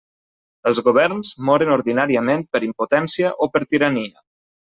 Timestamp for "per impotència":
2.57-3.31